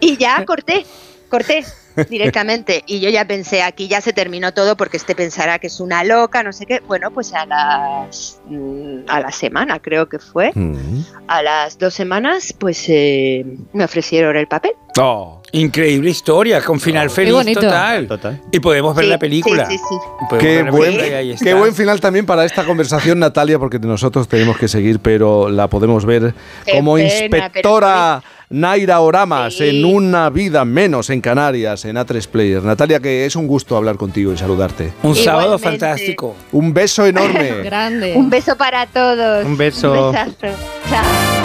Y 0.00 0.16
ya 0.16 0.44
corté, 0.44 0.84
corté 1.28 1.64
directamente. 2.10 2.82
Y 2.86 3.00
yo 3.00 3.08
ya 3.10 3.26
pensé, 3.26 3.62
aquí 3.62 3.88
ya 3.88 4.00
se 4.00 4.12
terminó 4.12 4.52
todo 4.52 4.76
porque 4.76 4.96
este 4.98 5.14
pensará 5.14 5.58
que 5.58 5.68
es 5.68 5.80
una 5.80 6.04
loca, 6.04 6.42
no 6.42 6.52
sé 6.52 6.66
qué. 6.66 6.80
Bueno, 6.80 7.10
pues 7.10 7.32
a 7.32 7.46
las 7.46 8.40
mm, 8.46 9.00
a 9.08 9.20
la 9.20 9.32
semana 9.32 9.78
creo 9.80 10.08
que 10.08 10.18
fue, 10.18 10.52
Mm. 10.54 11.04
a 11.26 11.42
las 11.42 11.78
dos 11.78 11.94
semanas, 11.94 12.52
pues 12.58 12.84
eh, 12.88 13.44
me 13.72 13.84
ofrecieron 13.84 14.36
el 14.36 14.46
papel. 14.46 14.72
Oh, 14.98 15.40
Increíble 15.56 16.10
historia, 16.10 16.60
con 16.62 16.78
final 16.78 17.08
feliz 17.10 17.54
total. 17.54 18.06
Total. 18.06 18.42
Y 18.52 18.60
podemos 18.60 18.94
ver 18.94 19.06
Sí, 19.06 19.10
la 19.10 19.18
película. 19.18 19.66
Sí, 19.66 19.78
sí, 19.78 19.96
Qué 20.38 20.62
ver 20.62 20.70
buen, 20.70 20.96
película 20.96 21.08
qué 21.42 21.54
final 21.74 22.00
también 22.00 22.26
para 22.26 22.44
esta 22.44 22.64
conversación, 22.64 23.18
Natalia, 23.18 23.58
porque 23.58 23.78
nosotros 23.78 24.28
tenemos 24.28 24.58
que 24.58 24.68
seguir, 24.68 25.00
pero 25.00 25.48
la 25.48 25.68
podemos 25.68 26.04
ver 26.04 26.34
Qué 26.64 26.72
como 26.72 26.94
pena, 26.96 27.08
inspectora 27.08 28.22
Naira 28.50 29.00
Oramas 29.00 29.54
Sí. 29.54 29.68
en 29.68 29.84
Una 29.84 30.30
Vida 30.30 30.64
Menos 30.64 31.10
en 31.10 31.20
Canarias, 31.20 31.84
en 31.84 31.96
A3 31.96 32.26
Player. 32.28 32.62
Natalia, 32.62 33.00
que 33.00 33.24
es 33.26 33.34
un 33.34 33.46
gusto 33.46 33.76
hablar 33.76 33.96
contigo 33.96 34.32
y 34.32 34.36
saludarte. 34.36 34.92
Un 35.02 35.16
sábado 35.16 35.58
fantástico. 35.58 36.36
Un 36.52 36.74
beso 36.74 37.06
enorme. 37.06 37.62
Grande. 37.64 38.12
Un 38.14 38.28
beso 38.30 38.56
para 38.56 38.86
todos. 38.86 39.44
Un 39.46 39.56
beso. 39.56 40.08
Un 40.08 40.12
besazo. 40.12 40.58
Chao. 40.90 41.35